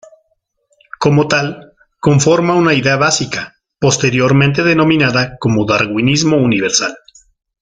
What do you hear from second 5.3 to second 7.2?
como "Darwinismo Universal".